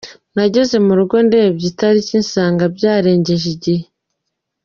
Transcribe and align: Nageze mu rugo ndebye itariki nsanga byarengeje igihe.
Nageze 0.35 0.75
mu 0.85 0.93
rugo 0.99 1.15
ndebye 1.27 1.65
itariki 1.71 2.15
nsanga 2.23 2.63
byarengeje 2.75 3.47
igihe. 3.55 3.85